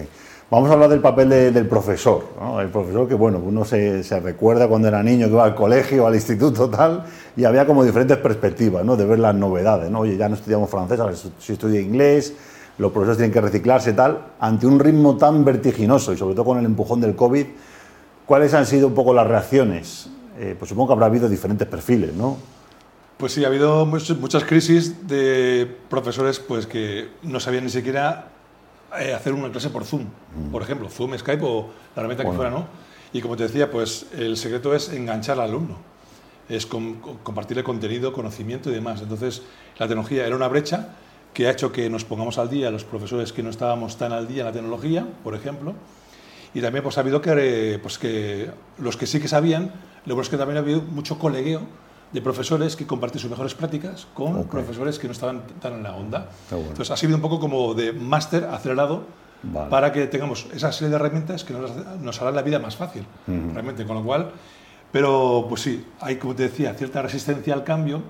Vamos 0.48 0.70
a 0.70 0.74
hablar 0.74 0.88
del 0.90 1.00
papel 1.00 1.28
de- 1.28 1.50
del 1.50 1.66
profesor. 1.66 2.24
¿no? 2.40 2.60
El 2.60 2.68
profesor 2.68 3.08
que, 3.08 3.14
bueno, 3.14 3.38
uno 3.44 3.64
se, 3.64 4.04
se 4.04 4.20
recuerda 4.20 4.68
cuando 4.68 4.86
era 4.86 5.02
niño 5.02 5.26
que 5.26 5.32
iba 5.32 5.42
al 5.44 5.56
colegio, 5.56 6.06
al 6.06 6.14
instituto, 6.14 6.70
tal, 6.70 7.04
y 7.36 7.44
había 7.44 7.66
como 7.66 7.82
diferentes 7.82 8.16
perspectivas, 8.18 8.84
¿no? 8.84 8.96
De 8.96 9.04
ver 9.04 9.18
las 9.18 9.34
novedades, 9.34 9.90
¿no? 9.90 10.00
Oye, 10.00 10.16
ya 10.16 10.28
no 10.28 10.36
estudiamos 10.36 10.70
francés, 10.70 11.00
ahora 11.00 11.14
si 11.16 11.52
estudia 11.52 11.80
inglés, 11.80 12.32
los 12.78 12.92
profesores 12.92 13.16
tienen 13.18 13.32
que 13.32 13.40
reciclarse, 13.40 13.92
tal. 13.92 14.26
Ante 14.40 14.66
un 14.66 14.78
ritmo 14.78 15.16
tan 15.16 15.44
vertiginoso 15.44 16.12
y 16.12 16.16
sobre 16.16 16.34
todo 16.34 16.44
con 16.44 16.58
el 16.58 16.64
empujón 16.64 17.00
del 17.00 17.14
COVID, 17.16 17.46
¿cuáles 18.26 18.52
han 18.54 18.66
sido 18.66 18.88
un 18.88 18.94
poco 18.94 19.14
las 19.14 19.26
reacciones? 19.26 20.08
Eh, 20.38 20.54
pues 20.58 20.68
supongo 20.68 20.88
que 20.88 20.92
habrá 20.94 21.06
habido 21.06 21.28
diferentes 21.28 21.66
perfiles, 21.66 22.12
¿no? 22.14 22.36
Pues 23.16 23.32
sí, 23.32 23.44
ha 23.44 23.48
habido 23.48 23.86
much- 23.86 24.16
muchas 24.18 24.44
crisis 24.44 25.06
de 25.08 25.74
profesores 25.88 26.38
pues, 26.38 26.66
que 26.66 27.08
no 27.22 27.40
sabían 27.40 27.64
ni 27.64 27.70
siquiera 27.70 28.28
eh, 29.00 29.14
hacer 29.14 29.32
una 29.32 29.50
clase 29.50 29.70
por 29.70 29.84
Zoom, 29.84 30.04
por 30.52 30.60
ejemplo, 30.62 30.88
Zoom, 30.90 31.16
Skype 31.16 31.42
o 31.42 31.70
la 31.94 32.00
herramienta 32.02 32.24
que 32.24 32.32
fuera, 32.32 32.50
¿no? 32.50 32.66
Y 33.14 33.22
como 33.22 33.36
te 33.36 33.44
decía, 33.44 33.70
pues 33.70 34.06
el 34.18 34.36
secreto 34.36 34.74
es 34.74 34.90
enganchar 34.92 35.40
al 35.40 35.48
alumno, 35.48 35.76
es 36.50 36.66
com- 36.66 36.96
com- 37.00 37.16
compartir 37.22 37.56
el 37.56 37.64
contenido, 37.64 38.12
conocimiento 38.12 38.68
y 38.70 38.74
demás. 38.74 39.00
Entonces, 39.00 39.42
la 39.78 39.86
tecnología 39.88 40.26
era 40.26 40.36
una 40.36 40.48
brecha 40.48 40.88
que 41.36 41.46
ha 41.46 41.50
hecho 41.50 41.70
que 41.70 41.90
nos 41.90 42.06
pongamos 42.06 42.38
al 42.38 42.48
día 42.48 42.70
los 42.70 42.84
profesores 42.84 43.30
que 43.30 43.42
no 43.42 43.50
estábamos 43.50 43.98
tan 43.98 44.10
al 44.14 44.26
día 44.26 44.40
en 44.40 44.46
la 44.46 44.52
tecnología, 44.52 45.06
por 45.22 45.34
ejemplo, 45.34 45.74
y 46.54 46.62
también 46.62 46.82
pues, 46.82 46.96
ha 46.96 47.02
habido 47.02 47.20
que, 47.20 47.74
eh, 47.74 47.78
pues, 47.78 47.98
que 47.98 48.50
los 48.78 48.96
que 48.96 49.06
sí 49.06 49.20
que 49.20 49.28
sabían, 49.28 49.70
lo 50.06 50.14
bueno 50.14 50.22
es 50.22 50.30
que 50.30 50.38
también 50.38 50.56
ha 50.56 50.60
habido 50.60 50.80
mucho 50.80 51.18
colegueo 51.18 51.60
de 52.10 52.22
profesores 52.22 52.74
que 52.74 52.86
comparten 52.86 53.20
sus 53.20 53.28
mejores 53.28 53.54
prácticas 53.54 54.06
con 54.14 54.44
profesores 54.44 54.98
que 54.98 55.08
no 55.08 55.12
estaban 55.12 55.42
tan 55.60 55.74
en 55.74 55.82
la 55.82 55.94
onda. 55.94 56.30
Bueno. 56.48 56.68
Entonces 56.68 56.90
ha 56.90 56.96
sido 56.96 57.14
un 57.14 57.20
poco 57.20 57.38
como 57.38 57.74
de 57.74 57.92
máster 57.92 58.44
acelerado 58.44 59.02
Vale. 59.42 59.68
para 59.68 59.92
que 59.92 60.06
tengamos 60.06 60.46
esa 60.54 60.72
serie 60.72 60.88
de 60.88 60.96
herramientas 60.96 61.44
que 61.44 61.52
nos, 61.52 61.70
nos 62.00 62.22
harán 62.22 62.34
la 62.34 62.40
vida 62.40 62.58
más 62.60 62.76
fácil, 62.76 63.04
realmente. 63.26 63.84
Con 63.84 63.96
lo 63.96 64.02
cual, 64.02 64.30
pero 64.90 65.44
pues 65.50 65.60
sí, 65.60 65.84
hay, 66.00 66.16
como 66.16 66.34
te 66.34 66.44
decía, 66.44 66.72
cierta 66.72 67.02
resistencia 67.02 67.52
al 67.52 67.62
cambio, 67.62 68.00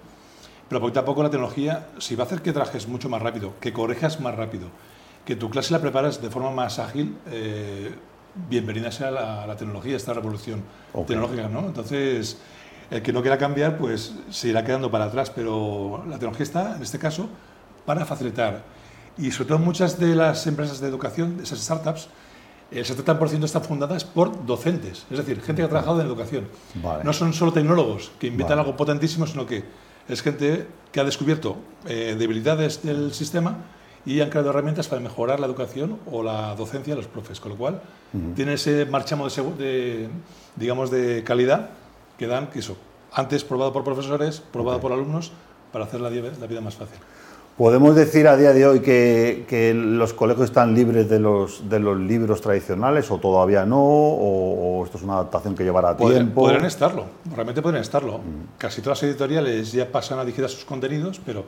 pero 0.69 0.81
poquito 0.81 1.01
a 1.01 1.05
poco 1.05 1.23
la 1.23 1.31
tecnología, 1.31 1.89
si 1.99 2.17
va 2.17 2.25
a 2.25 2.27
hacer 2.27 2.43
que 2.43 2.53
trajes 2.53 2.89
mucho 2.89 3.09
más 3.09 3.23
rápido, 3.23 3.55
que 3.61 3.73
corrijas 3.73 4.20
más 4.20 4.35
rápido, 4.35 4.69
que 5.25 5.37
tu 5.37 5.51
clase 5.51 5.73
la 5.73 5.81
preparas 5.81 6.20
de 6.23 6.31
forma 6.31 6.51
más 6.51 6.79
ágil, 6.79 7.17
eh, 7.31 7.94
bienvenida 8.49 8.91
sea 8.93 9.11
la, 9.11 9.46
la 9.46 9.56
tecnología, 9.56 9.96
esta 9.96 10.13
revolución 10.13 10.63
Ok. 10.93 11.06
tecnológica, 11.06 11.49
¿no? 11.49 11.61
Entonces, 11.61 12.39
el 12.91 13.03
que 13.03 13.13
no 13.13 13.20
quiera 13.23 13.39
cambiar, 13.39 13.77
pues 13.79 14.15
se 14.31 14.49
irá 14.49 14.65
quedando 14.65 14.91
para 14.91 15.06
atrás, 15.06 15.31
pero 15.35 16.05
la 16.06 16.15
tecnología 16.19 16.44
está, 16.44 16.77
en 16.77 16.82
este 16.82 16.99
caso, 16.99 17.29
para 17.85 18.05
facilitar. 18.05 18.63
Y 19.19 19.31
sobre 19.31 19.49
todo 19.49 19.58
muchas 19.58 19.99
de 19.99 20.15
las 20.15 20.46
empresas 20.46 20.79
de 20.81 20.89
educación, 20.89 21.39
esas 21.43 21.61
startups, 21.61 22.08
el 22.70 22.85
70% 22.85 23.44
están 23.44 23.63
fundadas 23.63 24.05
por 24.05 24.44
docentes, 24.44 25.06
es 25.11 25.19
decir, 25.19 25.41
gente 25.41 25.63
que 25.63 25.67
ha 25.67 25.69
trabajado 25.69 26.01
en 26.01 26.06
educación. 26.06 26.49
Vale. 26.75 27.05
No 27.05 27.13
son 27.13 27.32
solo 27.32 27.53
tecnólogos 27.53 28.11
que 28.19 28.27
inventan 28.27 28.58
Vale. 28.58 28.67
algo 28.69 28.77
potentísimo, 28.77 29.27
sino 29.27 29.46
que 29.46 29.65
es 30.08 30.22
gente 30.22 30.67
que 30.93 31.01
ha 31.01 31.05
descubierto 31.05 31.56
eh, 31.86 32.17
debilidades 32.19 32.82
del 32.82 33.13
sistema 33.13 33.58
y 34.05 34.20
han 34.20 34.31
creado 34.31 34.51
herramientas 34.51 34.86
para 34.89 35.01
mejorar 35.01 35.41
la 35.41 35.46
educación 35.46 35.98
o 36.10 36.22
la 36.22 36.55
docencia 36.55 36.94
de 36.94 37.01
los 37.03 37.08
profes, 37.08 37.41
con 37.41 37.53
lo 37.53 37.58
cual 37.58 37.82
tiene 38.36 38.55
ese 38.55 38.86
marchamo 38.86 39.29
de, 39.29 40.08
digamos, 40.55 40.91
de 40.91 41.25
calidad 41.25 41.70
que 42.17 42.27
dan, 42.29 42.46
que 42.48 42.60
eso, 42.60 42.77
antes 43.13 43.44
probado 43.44 43.72
por 43.72 43.82
profesores, 43.82 44.41
probado 44.41 44.81
por 44.81 44.93
alumnos, 44.93 45.32
para 45.72 45.84
hacer 45.84 46.01
la 46.01 46.08
vida 46.08 46.60
más 46.60 46.77
fácil. 46.77 46.98
¿Podemos 47.56 47.96
decir 47.96 48.29
a 48.29 48.36
día 48.36 48.53
de 48.53 48.67
hoy 48.67 48.81
que, 48.81 49.46
que 49.48 49.72
los 49.72 50.13
colegios 50.13 50.51
están 50.51 50.75
libres 50.75 51.08
de 51.08 51.19
los, 51.19 51.70
de 51.70 51.81
los 51.81 51.98
libros 51.98 52.43
tradicionales 52.43 53.10
o 53.10 53.17
todavía 53.17 53.65
no? 53.65 53.81
¿O, 53.82 54.81
o 54.81 54.84
esto 54.84 54.98
es 54.98 55.03
una 55.03 55.15
adaptación 55.15 55.55
que 55.55 55.65
llevará 55.65 55.96
tiempo? 55.96 56.43
podrán 56.43 56.67
estarlo, 56.67 57.06
realmente 57.34 57.63
podrían 57.63 57.81
estarlo. 57.81 58.20
Casi 58.58 58.82
todas 58.82 59.01
las 59.01 59.10
editoriales 59.10 59.72
ya 59.72 59.91
pasan 59.91 60.19
a 60.19 60.25
digitar 60.27 60.51
sus 60.51 60.67
contenidos, 60.67 61.19
pero 61.25 61.46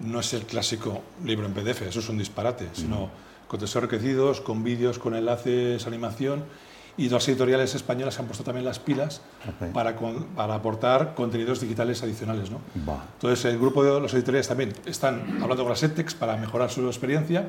no 0.00 0.20
es 0.20 0.30
el 0.34 0.42
clásico 0.42 1.00
libro 1.24 1.46
en 1.46 1.54
PDF, 1.54 1.82
eso 1.82 2.00
es 2.00 2.08
un 2.10 2.18
disparate, 2.18 2.68
sino 2.74 3.08
con 3.48 3.58
textos 3.58 3.82
enriquecidos, 3.82 4.42
con 4.42 4.62
vídeos, 4.62 4.98
con 4.98 5.14
enlaces, 5.14 5.86
animación. 5.86 6.44
Y 6.96 7.08
las 7.08 7.26
editoriales 7.28 7.74
españolas 7.74 8.18
han 8.18 8.26
puesto 8.26 8.44
también 8.44 8.64
las 8.64 8.78
pilas 8.78 9.22
Ok. 9.48 9.72
para, 9.72 9.96
con- 9.96 10.24
para 10.36 10.54
aportar 10.54 11.14
contenidos 11.14 11.60
digitales 11.60 12.02
adicionales. 12.02 12.50
¿no? 12.50 12.58
Entonces, 13.14 13.44
el 13.46 13.58
grupo 13.58 13.82
de 13.84 14.00
los 14.00 14.12
editoriales 14.14 14.48
también 14.48 14.72
están 14.84 15.22
hablando 15.42 15.62
con 15.62 15.70
las 15.70 15.82
EdTechs 15.82 16.14
para 16.14 16.36
mejorar 16.36 16.70
su 16.70 16.86
experiencia 16.86 17.48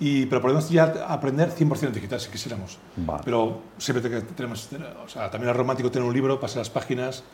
Y, 0.00 0.26
pero 0.26 0.40
podemos 0.40 0.70
ya 0.70 0.94
aprender 1.08 1.50
100% 1.50 1.90
digital 1.90 2.20
si 2.20 2.30
quisiéramos. 2.30 2.78
Pero 3.24 3.62
siempre 3.78 4.08
te- 4.08 4.22
tenemos, 4.22 4.68
o 5.04 5.08
sea, 5.08 5.28
también 5.28 5.50
es 5.50 5.56
romántico 5.56 5.90
tener 5.90 6.06
un 6.06 6.14
libro, 6.14 6.38
pasar 6.38 6.58
las 6.58 6.70
páginas, 6.70 7.24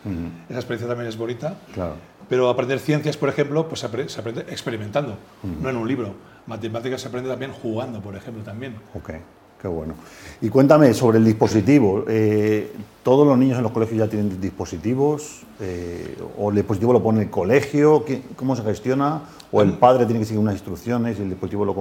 esa 0.48 0.58
experiencia 0.60 0.88
también 0.88 1.06
es 1.10 1.18
bonita. 1.18 1.56
Claro. 1.74 1.96
Pero 2.26 2.48
aprender 2.48 2.78
ciencias, 2.78 3.18
por 3.18 3.28
ejemplo, 3.28 3.68
pues 3.68 3.80
se 3.80 3.90
apre- 3.90 4.08
se 4.08 4.18
aprende 4.18 4.46
experimentando, 4.48 5.18
no 5.42 5.68
en 5.68 5.76
un 5.76 5.86
libro. 5.86 6.14
Matemáticas 6.46 7.02
se 7.02 7.08
aprende 7.08 7.28
también 7.28 7.52
jugando, 7.52 8.00
por 8.00 8.16
ejemplo, 8.16 8.42
también. 8.42 8.76
Ok, 8.94 9.10
qué 9.64 9.68
bueno. 9.68 9.94
Y 10.42 10.50
cuéntame 10.50 10.92
sobre 10.92 11.16
el 11.16 11.24
dispositivo. 11.24 12.04
Eh, 12.06 12.70
¿Todos 13.02 13.26
los 13.26 13.38
niños 13.38 13.56
en 13.56 13.62
los 13.62 13.72
colegios 13.72 13.98
ya 13.98 14.08
tienen 14.08 14.38
dispositivos? 14.38 15.40
Eh, 15.58 16.18
¿O 16.38 16.50
el 16.50 16.56
dispositivo 16.56 16.92
lo 16.92 17.02
pone 17.02 17.22
el 17.22 17.30
colegio? 17.30 18.04
¿Qué- 18.04 18.20
¿Cómo 18.36 18.54
se 18.56 18.62
gestiona? 18.62 19.22
¿O 19.50 19.62
el 19.62 19.72
padre 19.78 20.04
tiene 20.04 20.20
que 20.20 20.26
seguir 20.26 20.40
unas 20.40 20.54
instrucciones 20.54 21.18
y 21.18 21.22
el 21.22 21.30
dispositivo 21.30 21.64
lo... 21.64 21.74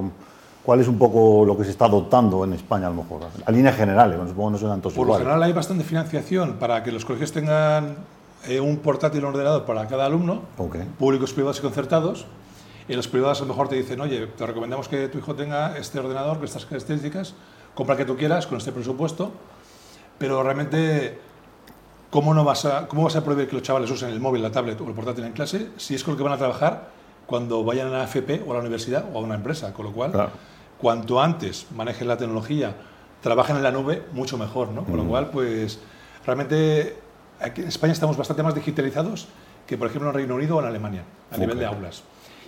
¿Cuál 0.64 0.80
es 0.80 0.88
un 0.88 0.98
poco 0.98 1.44
lo 1.46 1.58
que 1.58 1.66
se 1.66 1.72
está 1.72 1.86
adoptando 1.86 2.46
en 2.46 2.54
España 2.54 2.88
a 2.88 2.90
lo 2.90 2.96
mejor? 3.04 3.24
A 3.46 3.52
líneas 3.52 3.76
generales, 3.76 4.18
supongo 4.30 4.48
que 4.48 4.52
no 4.54 4.58
serán 4.60 4.80
todos 4.80 4.94
Por 4.94 5.08
lo 5.08 5.16
general 5.16 5.44
hay 5.44 5.52
bastante 5.52 5.84
financiación 5.84 6.54
para 6.54 6.84
que 6.84 6.92
los 6.94 7.04
colegios 7.04 7.34
tengan 7.34 7.98
eh, 8.48 8.62
un 8.62 8.78
portátil 8.78 9.26
ordenador 9.26 9.66
para 9.66 9.86
cada 9.88 10.06
alumno, 10.06 10.42
Ok. 10.58 10.78
públicos, 10.98 11.34
privados 11.34 11.60
y 11.60 11.62
concertados. 11.64 12.26
Y 12.88 12.94
los 12.96 13.10
privados 13.10 13.40
a 13.40 13.42
lo 13.44 13.50
mejor 13.50 13.68
te 13.68 13.76
dicen, 13.76 14.00
oye, 14.00 14.28
te 14.28 14.46
recomendamos 14.46 14.88
que 14.88 15.10
tu 15.10 15.18
hijo 15.18 15.36
tenga 15.36 15.78
este 15.78 16.00
ordenador 16.00 16.36
con 16.38 16.46
estas 16.46 16.66
características, 16.66 17.34
compra 17.76 17.94
el 17.96 18.00
que 18.00 18.06
tú 18.06 18.16
quieras 18.18 18.48
con 18.48 18.58
este 18.58 18.72
presupuesto, 18.72 19.32
pero 20.18 20.44
realmente, 20.44 21.20
¿cómo, 22.10 22.34
no 22.34 22.44
vas 22.44 22.66
a, 22.66 22.88
¿cómo 22.88 23.04
vas 23.04 23.16
a 23.16 23.24
prohibir 23.24 23.48
que 23.48 23.54
los 23.56 23.64
chavales 23.64 23.90
usen 23.90 24.10
el 24.10 24.20
móvil, 24.20 24.42
la 24.42 24.52
tablet 24.52 24.80
o 24.80 24.88
el 24.88 24.94
portátil 24.94 25.24
en 25.26 25.34
clase 25.34 25.70
si 25.78 25.96
es 25.96 26.04
con 26.04 26.14
lo 26.14 26.18
que 26.18 26.24
van 26.24 26.34
a 26.34 26.38
trabajar 26.38 26.90
cuando 27.26 27.64
vayan 27.64 27.88
a 27.88 27.92
la 27.92 28.04
FP 28.04 28.44
o 28.46 28.52
a 28.52 28.56
la 28.56 28.60
universidad 28.62 29.06
o 29.14 29.18
a 29.18 29.22
una 29.22 29.36
empresa? 29.36 29.74
Con 29.74 29.86
lo 29.86 29.92
cual, 29.92 30.12
Claro. 30.12 30.32
cuanto 30.80 31.22
antes 31.22 31.68
manejen 31.76 32.08
la 32.08 32.18
tecnología, 32.18 32.76
trabajen 33.22 33.56
en 33.58 33.64
la 33.64 33.72
nube, 33.72 34.04
mucho 34.12 34.38
mejor, 34.38 34.70
¿no? 34.70 34.84
Con 34.84 34.98
lo 34.98 35.06
cual, 35.06 35.30
pues, 35.32 35.80
realmente 36.26 36.98
aquí 37.40 37.62
en 37.62 37.68
España 37.70 37.94
estamos 37.94 38.18
bastante 38.18 38.44
más 38.44 38.54
digitalizados 38.54 39.28
que, 39.66 39.78
por 39.78 39.88
ejemplo, 39.88 40.10
en 40.10 40.16
Reino 40.16 40.36
Unido 40.36 40.58
o 40.58 40.60
en 40.60 40.66
Alemania, 40.68 41.04
a 41.32 41.38
nivel 41.38 41.58
de 41.58 41.66
aulas. 41.66 42.04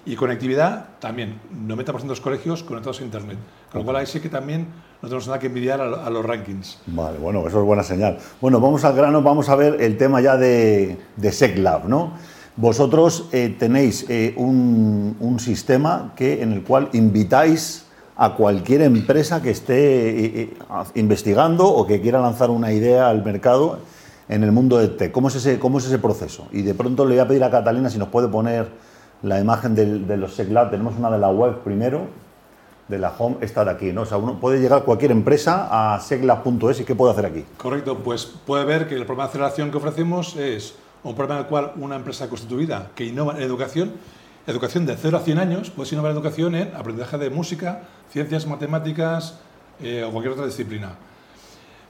Y 0.06 0.16
conectividad 0.16 0.90
también, 1.00 1.40
90% 1.68 2.02
de 2.02 2.08
los 2.08 2.22
colegios 2.22 2.64
conectados 2.64 3.02
a 3.02 3.04
Internet. 3.04 3.38
Con 3.72 3.82
lo 3.82 3.86
cual 3.86 3.98
ahí 3.98 4.06
sí 4.06 4.20
que 4.20 4.30
también 4.30 4.68
no 5.02 5.10
tenemos 5.10 5.28
nada 5.28 5.40
que 5.40 5.48
envidiar 5.48 5.82
a, 5.82 6.06
a 6.06 6.10
los 6.10 6.24
rankings. 6.24 6.80
Vale, 6.86 7.18
bueno, 7.18 7.48
eso 7.48 7.60
es 7.60 7.66
buena 7.66 7.84
señal. 7.84 8.20
Bueno, 8.40 8.60
vamos 8.60 8.86
al 8.86 8.96
grano, 8.96 9.22
vamos 9.22 9.50
a 9.50 9.56
ver 9.56 9.82
el 9.82 9.98
tema 9.98 10.22
ya 10.22 10.38
de, 10.38 10.98
de 11.16 11.32
SecLab, 11.32 11.90
¿no? 11.90 12.14
Vosotros 12.58 13.28
eh, 13.34 13.54
tenéis 13.60 14.06
eh, 14.08 14.34
un, 14.38 15.18
un 15.20 15.40
sistema 15.40 16.14
que, 16.16 16.42
en 16.42 16.54
el 16.54 16.64
cual 16.64 16.90
invitáis 16.94 17.86
a 18.16 18.36
cualquier 18.36 18.82
empresa 18.84 19.42
que 19.42 19.50
esté 19.50 20.44
eh, 20.44 20.58
investigando 20.94 21.68
o 21.68 21.86
que 21.86 22.00
quiera 22.00 22.22
lanzar 22.22 22.50
una 22.50 22.72
idea 22.72 23.10
al 23.10 23.26
mercado 23.26 23.80
en 24.30 24.44
el 24.44 24.52
mundo 24.52 24.78
de 24.78 24.88
tech. 24.88 25.12
¿Cómo 25.12 25.28
es 25.28 25.36
ese, 25.36 25.60
cómo 25.60 25.80
es 25.80 25.86
ese 25.86 26.00
proceso? 26.00 26.48
Y 26.52 26.62
de 26.62 26.74
pronto 26.74 27.04
le 27.06 27.16
voy 27.16 27.20
a 27.20 27.28
pedir 27.28 27.44
a 27.44 27.52
Catalina 27.52 27.90
si 27.90 27.98
nos 27.98 28.08
puede 28.08 28.30
poner 28.30 28.70
la 29.26 29.40
imagen 29.40 29.76
del- 29.76 30.08
de 30.08 30.18
los 30.18 30.36
SecLab. 30.36 30.70
Tenemos 30.72 30.96
una 30.98 31.10
de 31.12 31.18
la 31.18 31.30
web 31.30 31.60
primero, 31.64 32.08
de 32.88 33.00
la 33.00 33.12
home, 33.18 33.38
esta 33.42 33.66
de 33.66 33.72
aquí, 33.72 33.92
¿no? 33.92 34.02
O 34.02 34.06
sea, 34.06 34.18
uno 34.18 34.40
puede 34.40 34.60
llegar 34.60 34.84
cualquier 34.84 35.12
empresa 35.12 35.96
a 35.96 36.00
segla.es 36.00 36.80
y 36.82 36.84
¿qué 36.86 36.94
puede 36.94 37.12
hacer 37.14 37.26
aquí? 37.26 37.44
Correcto, 37.58 37.98
pues 38.04 38.26
puede 38.26 38.64
ver 38.66 38.88
que 38.88 38.94
el 38.96 39.06
programa 39.06 39.24
de 39.24 39.30
aceleración 39.30 39.72
que 39.72 39.78
ofrecemos 39.78 40.36
es 40.36 40.76
un 41.04 41.16
programa 41.16 41.40
en 41.40 41.46
el 41.46 41.50
cual 41.50 41.72
una 41.78 41.96
empresa 41.96 42.30
constituida 42.30 42.90
que 42.96 43.06
innova 43.06 43.36
en 43.36 43.42
educación, 43.42 43.94
educación 44.46 44.86
de 44.86 44.96
0 44.98 45.18
a 45.18 45.22
100 45.22 45.40
años, 45.40 45.72
puedes 45.72 45.92
innovar 45.94 46.12
en 46.12 46.18
educación 46.18 46.54
en 46.56 46.76
aprendizaje 46.76 47.18
de 47.18 47.30
música, 47.32 47.82
ciencias, 48.12 48.46
matemáticas 48.46 49.40
eh, 49.82 50.04
o 50.08 50.12
cualquier 50.12 50.34
otra 50.34 50.46
disciplina. 50.46 50.92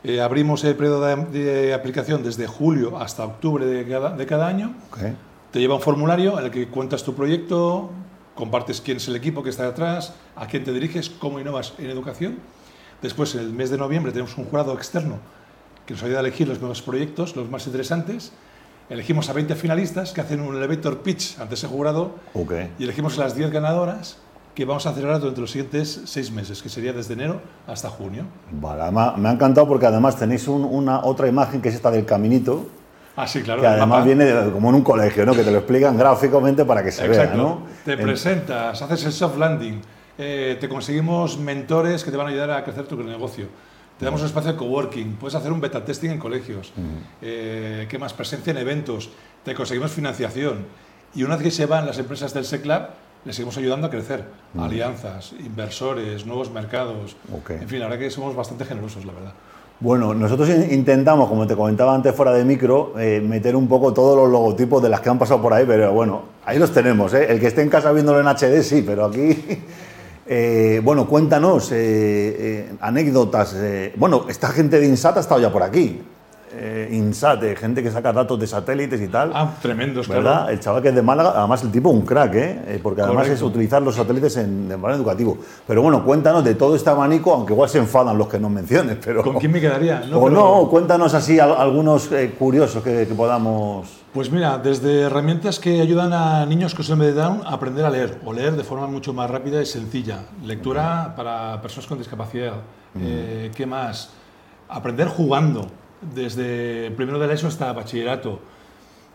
Eh, 0.06 0.22
abrimos 0.22 0.64
el 0.64 0.76
periodo 0.76 1.04
de, 1.04 1.16
de 1.26 1.74
aplicación 1.74 2.24
desde 2.24 2.48
julio 2.48 2.98
hasta 2.98 3.26
octubre 3.26 3.66
de 3.66 3.86
cada, 3.86 4.12
de 4.12 4.26
cada 4.26 4.48
año. 4.48 4.74
Ok. 4.92 5.00
Te 5.56 5.62
lleva 5.62 5.76
un 5.76 5.80
formulario 5.82 6.38
en 6.38 6.44
el 6.44 6.52
que 6.52 6.68
cuentas 6.68 7.02
tu 7.02 7.14
proyecto, 7.14 7.90
compartes 8.36 8.82
quién 8.82 8.98
es 8.98 9.08
el 9.08 9.16
equipo 9.16 9.42
que 9.42 9.50
está 9.52 9.64
detrás, 9.64 10.14
a 10.36 10.48
quién 10.48 10.66
te 10.66 10.74
diriges, 10.74 11.10
cómo 11.10 11.40
innovas 11.40 11.72
en 11.78 11.90
educación. 11.90 12.40
Después, 13.02 13.34
en 13.36 13.40
el 13.40 13.54
mes 13.54 13.70
de 13.70 13.78
noviembre, 13.78 14.12
tenemos 14.12 14.38
un 14.38 14.44
jurado 14.44 14.74
externo 14.74 15.16
que 15.86 15.94
nos 15.94 16.04
ayuda 16.04 16.18
a 16.18 16.20
elegir 16.20 16.50
los 16.50 16.60
nuevos 16.60 16.82
proyectos, 16.82 17.38
los 17.38 17.50
más 17.50 17.66
interesantes. 17.68 18.34
Elegimos 18.90 19.30
a 19.30 19.32
20 19.34 19.56
finalistas 19.56 20.12
que 20.12 20.20
hacen 20.20 20.42
un 20.42 20.58
elevator 20.58 20.98
pitch 21.00 21.40
ante 21.40 21.54
ese 21.56 21.68
jurado 21.68 22.16
y 22.78 22.84
elegimos 22.84 23.18
las 23.18 23.34
10 23.34 23.50
ganadoras 23.50 24.18
que 24.56 24.66
vamos 24.66 24.86
a 24.88 24.94
celebrar 24.94 25.22
durante 25.22 25.40
los 25.40 25.52
siguientes 25.52 26.02
seis 26.04 26.32
meses, 26.32 26.62
que 26.62 26.68
sería 26.68 26.92
desde 26.92 27.14
enero 27.14 27.40
hasta 27.66 27.90
junio. 27.90 28.26
Vale, 28.52 28.92
me 28.92 29.30
ha 29.30 29.32
encantado 29.32 29.70
porque 29.70 29.86
además 29.86 30.18
tenéis 30.20 30.50
un- 30.50 30.66
una 30.66 31.06
otra 31.06 31.30
imagen 31.30 31.62
que 31.62 31.70
es 31.70 31.76
esta 31.76 31.92
del 31.92 32.04
caminito, 32.06 32.68
Ah, 33.18 33.28
sí, 33.28 33.42
claro. 33.42 33.62
que 33.62 33.68
además 33.68 33.88
mapa. 33.88 34.04
viene 34.04 34.26
de- 34.26 34.52
como 34.52 34.70
en 34.70 34.76
un 34.76 34.82
colegio, 34.84 35.26
¿no? 35.26 35.34
Que 35.34 35.44
te 35.44 35.52
lo 35.52 35.58
explican 35.60 35.98
gráficamente 35.98 36.66
para 36.66 36.84
que 36.84 36.92
se 36.92 37.06
Exacto. 37.06 37.32
vea, 37.38 37.38
¿no? 37.44 37.62
Te 37.86 37.94
En- 37.94 38.02
presentas, 38.02 38.82
haces 38.82 39.06
el 39.06 39.12
soft 39.14 39.38
landing, 39.38 39.82
eh, 40.18 40.58
te 40.60 40.68
conseguimos 40.68 41.38
mentores 41.40 42.04
que 42.04 42.12
te 42.12 42.18
van 42.18 42.28
a 42.28 42.30
ayudar 42.32 42.52
a 42.52 42.64
crecer 42.64 42.86
tu 42.88 43.02
negocio. 43.02 43.48
Te 43.98 44.04
damos 44.04 44.20
un 44.20 44.28
espacio 44.28 44.52
de 44.52 44.58
coworking, 44.58 45.14
puedes 45.16 45.36
hacer 45.36 45.52
un 45.54 45.62
beta 45.62 45.86
testing 45.86 46.10
en 46.10 46.20
colegios. 46.20 46.74
Eh, 47.22 47.88
¿Qué 47.90 47.98
más? 47.98 48.12
Presencia 48.14 48.52
en 48.52 48.58
eventos, 48.58 49.10
te 49.44 49.56
conseguimos 49.56 49.92
financiación. 49.92 50.66
Y 51.16 51.24
una 51.24 51.36
vez 51.38 51.44
que 51.46 51.52
se 51.52 51.66
van 51.66 51.86
las 51.86 51.98
empresas 51.98 52.34
del 52.34 52.44
SECLAB, 52.44 52.90
les 53.24 53.36
seguimos 53.38 53.58
ayudando 53.58 53.88
a 53.88 53.90
crecer. 53.90 54.26
Alianzas, 54.60 55.34
inversores, 55.40 56.26
nuevos 56.26 56.52
mercados. 56.52 57.16
Ok. 57.32 57.52
En 57.52 57.70
fin, 57.70 57.80
la 57.80 57.86
verdad 57.88 58.00
que 58.00 58.10
somos 58.12 58.36
bastante 58.36 58.66
generosos, 58.66 59.06
la 59.06 59.14
verdad. 59.14 59.34
Bueno, 59.80 60.14
nosotros 60.14 60.50
in- 60.50 60.72
intentamos, 60.74 61.28
como 61.28 61.46
te 61.46 61.56
comentaba 61.56 61.94
antes 61.94 62.16
fuera 62.16 62.32
de 62.34 62.46
micro, 62.46 62.94
eh, 62.98 63.22
meter 63.22 63.56
un 63.56 63.68
poco 63.68 63.94
todos 63.94 64.16
los 64.18 64.30
logotipos 64.32 64.82
de 64.82 64.90
las 64.90 65.02
que 65.02 65.10
han 65.10 65.20
pasado 65.20 65.42
por 65.42 65.54
ahí, 65.54 65.66
pero 65.68 65.92
bueno, 65.94 66.24
ahí 66.46 66.58
los 66.58 66.72
tenemos. 66.72 67.14
¿eh? 67.14 67.28
El 67.30 67.40
que 67.40 67.48
esté 67.48 67.62
en 67.62 67.70
casa 67.70 67.92
viéndolo 67.92 68.20
en 68.20 68.28
HD, 68.28 68.64
sí, 68.64 68.84
pero 68.86 69.06
aquí... 69.06 69.38
eh, 70.28 70.82
bueno, 70.84 71.08
cuéntanos 71.08 71.70
eh, 71.74 72.72
anécdotas. 72.80 73.56
bueno, 73.98 74.26
esta 74.30 74.48
gente 74.50 74.80
de 74.80 74.88
INSAT 74.88 75.18
ha 75.18 75.20
estado 75.20 75.42
ya 75.42 75.52
por 75.52 75.62
aquí. 75.64 76.02
Eh, 76.58 76.90
INSAT, 76.94 77.44
eh, 77.44 77.56
gente 77.56 77.84
que 77.84 77.92
saca 77.92 78.14
datos 78.14 78.40
de 78.40 78.48
satélites 78.48 79.02
y 79.02 79.08
tal. 79.10 79.32
Ah, 79.34 79.52
tremendos, 79.62 80.08
¿Verdad? 80.08 80.22
claro. 80.44 80.50
El 80.52 80.60
chaval 80.62 80.82
que 80.82 80.90
es 80.90 80.96
de 80.96 81.02
Málaga, 81.02 81.34
además 81.36 81.62
el 81.64 81.72
tipo 81.72 81.90
un 81.90 82.02
crack, 82.04 82.34
¿eh? 82.36 82.62
Eh, 82.68 82.80
porque 82.82 83.02
además 83.02 83.24
Correcto. 83.26 83.46
es 83.46 83.52
utilizar 83.52 83.82
los 83.82 83.96
satélites 83.96 84.38
en, 84.38 84.70
de 84.70 84.78
manera 84.78 84.96
educativo. 84.98 85.38
Pero 85.68 85.82
bueno, 85.82 86.04
cuéntanos 86.06 86.44
de 86.46 86.56
todo 86.56 86.76
este 86.76 86.90
abanico, 86.90 87.34
aunque 87.34 87.52
igual 87.54 87.68
se 87.70 87.80
enfadan 87.80 88.18
los 88.18 88.28
que 88.30 88.40
nos 88.40 88.50
menciones, 88.52 88.98
pero... 89.04 89.22
¿Con 89.22 89.38
quién 89.40 89.52
me 89.52 89.60
quedaría? 89.60 90.04
o 90.14 90.24
pero- 90.24 90.30
no, 90.30 90.70
cuéntanos 90.70 91.14
así 91.14 91.40
al- 91.40 91.56
algunos 91.58 92.10
eh, 92.14 92.34
curiosos 92.40 92.82
que, 92.84 93.06
que 93.06 93.14
podamos... 93.14 93.88
Pues 94.14 94.32
mira, 94.32 94.58
desde 94.58 95.02
herramientas 95.02 95.60
que 95.60 95.82
ayudan 95.82 96.14
a 96.14 96.46
niños 96.46 96.74
con 96.74 96.86
síndrome 96.86 97.08
de 97.12 97.20
Down 97.20 97.42
a 97.46 97.54
aprender 97.56 97.84
a 97.84 97.90
leer 97.90 98.22
o 98.24 98.32
leer 98.32 98.54
de 98.56 98.64
forma 98.64 98.88
mucho 98.88 99.12
más 99.14 99.30
rápida 99.30 99.62
y 99.62 99.66
sencilla. 99.66 100.20
Lectura 100.42 101.14
para 101.18 101.62
personas 101.62 101.86
con 101.88 101.98
discapacidad. 101.98 102.54
Eh, 102.98 103.52
¿Qué 103.54 103.66
más? 103.66 104.12
Aprender 104.70 105.10
jugando, 105.10 105.68
desde 106.14 106.92
primero 106.92 107.20
de 107.20 107.28
la 107.28 107.34
ESO 107.34 107.48
hasta 107.48 107.72
bachillerato. 107.74 108.40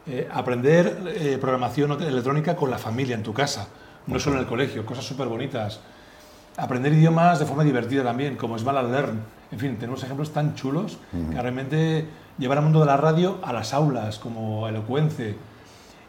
Eh, 0.06 0.28
aprender 0.32 1.02
eh, 1.14 1.38
programación 1.40 1.92
electrónica 2.02 2.56
con 2.56 2.70
la 2.70 2.78
familia 2.78 3.14
en 3.14 3.22
tu 3.22 3.32
casa, 3.32 3.68
no 4.06 4.18
solo 4.18 4.36
en 4.36 4.42
el 4.42 4.48
colegio, 4.48 4.84
cosas 4.86 5.04
súper 5.04 5.28
bonitas. 5.28 5.80
Aprender 6.56 6.92
idiomas 6.92 7.38
de 7.38 7.46
forma 7.46 7.64
divertida 7.64 8.02
también, 8.02 8.36
como 8.36 8.56
es 8.56 8.64
Learn. 8.64 9.20
En 9.52 9.58
fin, 9.58 9.76
tenemos 9.76 10.02
ejemplos 10.02 10.32
tan 10.32 10.54
chulos 10.54 10.98
que 11.30 11.40
realmente 11.40 12.06
llevar 12.38 12.58
al 12.58 12.64
mundo 12.64 12.80
de 12.80 12.86
la 12.86 12.96
radio 12.96 13.38
a 13.42 13.52
las 13.52 13.72
aulas, 13.72 14.18
como 14.18 14.66
Elocuence. 14.68 15.36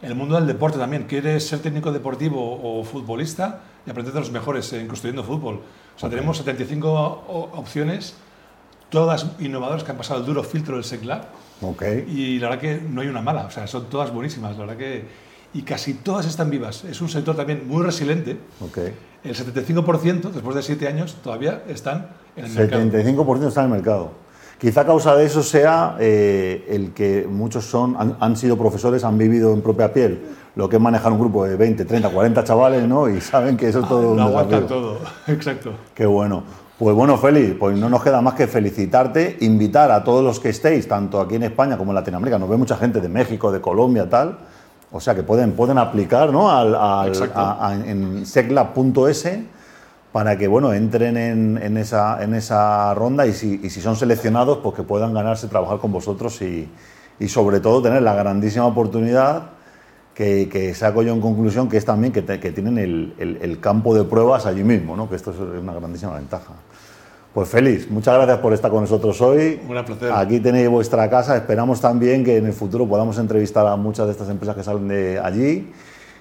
El 0.01 0.15
mundo 0.15 0.35
del 0.35 0.47
deporte 0.47 0.77
también. 0.79 1.03
¿Quieres 1.03 1.47
ser 1.47 1.59
técnico 1.59 1.91
deportivo 1.91 2.59
o 2.63 2.83
futbolista? 2.83 3.61
Y 3.85 3.89
aprender 3.91 4.13
de 4.13 4.19
los 4.19 4.31
mejores 4.31 4.71
en 4.73 4.87
construyendo 4.87 5.23
fútbol. 5.23 5.61
O 5.95 5.99
sea, 5.99 6.09
tenemos 6.09 6.37
75 6.37 6.89
o- 6.91 7.49
opciones, 7.57 8.15
todas 8.91 9.25
innovadoras 9.39 9.83
que 9.83 9.91
han 9.91 9.97
pasado 9.97 10.19
el 10.19 10.25
duro 10.27 10.43
filtro 10.43 10.75
del 10.75 10.83
SECLAB. 10.83 11.23
Ok. 11.61 11.83
Y 12.07 12.37
la 12.37 12.49
verdad 12.49 12.61
que 12.61 12.81
no 12.81 13.01
hay 13.01 13.07
una 13.07 13.21
mala, 13.21 13.45
o 13.45 13.49
sea, 13.49 13.65
son 13.65 13.85
todas 13.85 14.13
buenísimas, 14.13 14.51
la 14.57 14.65
verdad 14.65 14.77
que... 14.77 15.31
Y 15.53 15.63
casi 15.63 15.95
todas 15.95 16.25
están 16.27 16.49
vivas. 16.49 16.85
Es 16.85 17.01
un 17.01 17.09
sector 17.09 17.35
también 17.35 17.67
muy 17.67 17.83
resiliente. 17.83 18.37
ok. 18.61 18.77
El 19.23 19.35
75%, 19.35 20.31
después 20.31 20.55
de 20.55 20.61
7 20.61 20.87
años, 20.87 21.17
todavía 21.21 21.63
están 21.67 22.07
en 22.35 22.45
el 22.45 22.51
mercado. 22.51 22.81
75% 22.83 23.47
está 23.47 23.61
en 23.61 23.65
el 23.65 23.71
mercado. 23.73 24.11
Quizá 24.59 24.85
causa 24.85 25.15
de 25.15 25.25
eso 25.25 25.43
sea 25.43 25.97
eh, 25.99 26.65
el 26.69 26.93
que 26.93 27.27
muchos 27.29 27.65
son, 27.65 27.95
han, 27.97 28.15
han 28.19 28.35
sido 28.37 28.57
profesores, 28.57 29.03
han 29.03 29.17
vivido 29.17 29.53
en 29.53 29.61
propia 29.61 29.91
piel 29.91 30.21
lo 30.55 30.67
que 30.67 30.75
es 30.75 30.81
manejar 30.81 31.11
un 31.11 31.19
grupo 31.19 31.45
de 31.45 31.55
20, 31.55 31.85
30, 31.85 32.09
40 32.09 32.43
chavales, 32.43 32.87
¿no? 32.87 33.09
Y 33.09 33.21
saben 33.21 33.57
que 33.57 33.69
eso 33.69 33.79
es 33.79 33.87
todo 33.87 34.11
un 34.11 34.17
Lo 34.17 34.23
aguantan 34.23 34.67
todo, 34.67 34.99
exacto. 35.27 35.73
Qué 35.93 36.05
bueno. 36.05 36.43
Pues 36.81 36.95
bueno, 36.95 37.15
Félix, 37.15 37.57
pues 37.59 37.77
no 37.77 37.89
nos 37.89 38.01
queda 38.01 38.21
más 38.23 38.33
que 38.33 38.47
felicitarte, 38.47 39.37
invitar 39.41 39.91
a 39.91 40.03
todos 40.03 40.23
los 40.23 40.39
que 40.39 40.49
estéis, 40.49 40.87
tanto 40.87 41.21
aquí 41.21 41.35
en 41.35 41.43
España 41.43 41.77
como 41.77 41.91
en 41.91 41.95
Latinoamérica, 41.95 42.39
nos 42.39 42.49
ve 42.49 42.57
mucha 42.57 42.75
gente 42.75 42.99
de 42.99 43.07
México, 43.07 43.51
de 43.51 43.61
Colombia, 43.61 44.09
tal, 44.09 44.39
o 44.91 44.99
sea 44.99 45.13
que 45.13 45.21
pueden, 45.21 45.51
pueden 45.51 45.77
aplicar 45.77 46.31
¿no? 46.31 46.49
al, 46.49 46.73
al- 46.73 47.09
Exacto. 47.09 47.39
a- 47.39 47.67
a- 47.67 47.75
en 47.75 48.25
segla.es 48.25 49.29
para 50.11 50.35
que 50.39 50.47
bueno, 50.47 50.73
entren 50.73 51.17
en, 51.17 51.77
esa, 51.77 52.23
en 52.23 52.33
esa 52.33 52.95
ronda 52.95 53.27
y 53.27 53.33
si, 53.33 53.69
son 53.69 53.95
seleccionados, 53.95 54.57
pues 54.63 54.73
que 54.73 54.81
puedan 54.81 55.13
ganarse 55.13 55.47
trabajar 55.47 55.77
con 55.77 55.91
vosotros 55.91 56.41
y, 56.41 56.67
sobre 57.27 57.59
todo 57.59 57.83
tener 57.83 58.01
la 58.01 58.15
grandísima 58.15 58.65
oportunidad 58.65 59.43
que, 60.13 60.73
saco 60.75 61.03
yo 61.03 61.13
en 61.13 61.21
conclusión, 61.21 61.69
que 61.69 61.77
es 61.77 61.85
también 61.85 62.13
que, 62.13 62.21
tienen 62.21 62.77
el, 62.77 63.59
campo 63.59 63.95
de 63.95 64.03
pruebas 64.03 64.45
allí 64.45 64.63
mismo, 64.63 64.95
¿no? 64.95 65.09
que 65.09 65.15
esto 65.15 65.31
es 65.31 65.37
una 65.37 65.73
grandísima 65.73 66.15
ventaja. 66.15 66.53
Pues 67.33 67.47
feliz, 67.47 67.89
muchas 67.89 68.15
gracias 68.15 68.39
por 68.39 68.51
estar 68.51 68.69
con 68.69 68.81
nosotros 68.81 69.21
hoy. 69.21 69.61
Un 69.65 69.85
placer. 69.85 70.11
Aquí 70.13 70.41
tenéis 70.41 70.67
vuestra 70.67 71.09
casa. 71.09 71.37
Esperamos 71.37 71.79
también 71.79 72.25
que 72.25 72.35
en 72.35 72.45
el 72.45 72.51
futuro 72.51 72.85
podamos 72.85 73.17
entrevistar 73.17 73.65
a 73.67 73.77
muchas 73.77 74.07
de 74.07 74.11
estas 74.11 74.29
empresas 74.29 74.53
que 74.53 74.63
salen 74.63 74.89
de 74.89 75.17
allí. 75.17 75.71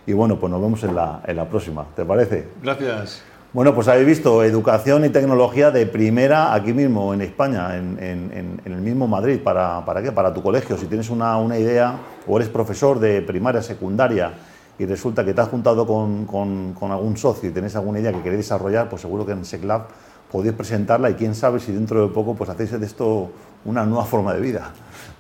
Y 0.07 0.13
bueno, 0.13 0.39
pues 0.39 0.53
nos 0.53 0.63
vemos 0.63 0.85
en 0.85 0.95
la, 0.95 1.21
en 1.27 1.37
la 1.37 1.49
próxima. 1.49 1.85
¿Te 1.97 2.05
parece? 2.05 2.47
Gracias. 2.63 3.25
Bueno, 3.53 3.75
pues 3.75 3.89
habéis 3.89 4.07
visto 4.07 4.45
educación 4.45 5.05
y 5.05 5.09
tecnología 5.09 5.73
de 5.73 5.85
primera 5.85 6.55
aquí 6.55 6.73
mismo 6.73 7.13
en 7.13 7.21
España, 7.21 7.77
en, 7.77 8.61
el 8.65 8.77
mismo 8.77 9.09
Madrid. 9.09 9.41
¿Para, 9.43 9.85
¿Para, 9.85 10.01
qué? 10.01 10.13
Para 10.13 10.33
tu 10.33 10.41
colegio. 10.41 10.79
Si 10.79 10.87
tienes 10.87 11.11
una, 11.11 11.37
idea 11.59 11.99
o 12.29 12.37
eres 12.37 12.49
profesor 12.49 13.01
de 13.01 13.23
primaria, 13.23 13.61
secundaria 13.61 14.35
y 14.79 14.87
resulta 14.87 15.25
que 15.25 15.35
te 15.35 15.41
has 15.41 15.49
juntado 15.49 15.85
con, 15.85 16.77
algún 16.81 17.17
socio 17.17 17.51
y 17.51 17.53
tenés 17.53 17.75
alguna 17.75 17.99
idea 17.99 18.13
que 18.13 18.23
queréis 18.23 18.43
desarrollar, 18.43 18.89
pues 18.89 19.03
seguro 19.03 19.27
que 19.27 19.33
en 19.33 19.45
SecLab 19.45 19.89
podéis 20.31 20.55
presentarla 20.55 21.11
y 21.11 21.15
quién 21.15 21.35
sabe 21.35 21.59
si 21.59 21.73
dentro 21.73 22.07
de 22.07 22.15
poco 22.15 22.37
pues 22.37 22.51
hacéis 22.51 22.79
de 22.79 22.87
esto 22.87 23.33
una 23.65 23.85
nueva 23.85 24.05
forma 24.05 24.33
de 24.33 24.43
vida. 24.43 24.71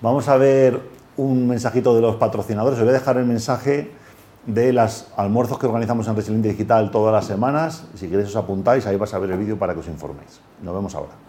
Vamos 0.01 0.29
a 0.29 0.37
ver 0.37 0.81
un 1.17 1.49
mensajito 1.49 1.97
de 1.97 2.01
los 2.01 2.15
patrocinadores. 2.15 2.79
Os 2.79 2.85
voy 2.85 2.95
a 2.95 2.99
dejar 2.99 3.17
el 3.17 3.27
mensaje 3.27 3.91
de 4.47 4.73
los 4.73 5.07
almuerzos 5.17 5.59
que 5.59 5.67
organizamos 5.67 6.09
en 6.09 6.17
Resiliente 6.17 6.49
Digital 6.49 6.91
todas 6.91 7.13
las 7.13 7.27
semanas. 7.27 7.85
Si 7.95 8.09
queréis 8.09 8.29
os 8.29 8.37
apuntáis, 8.37 8.87
ahí 8.87 8.97
vas 8.97 9.13
a 9.15 9.19
ver 9.19 9.31
el 9.31 9.39
vídeo 9.39 9.59
para 9.59 9.75
que 9.75 9.81
os 9.81 9.89
informéis. 9.89 10.41
Nos 10.63 10.75
vemos 10.75 10.95
ahora. 10.95 11.21